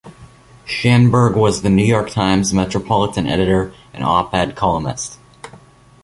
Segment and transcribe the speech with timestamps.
[0.65, 5.19] Schanberg was "The New York Times" Metropolitan Editor, and Op-Ed columnist.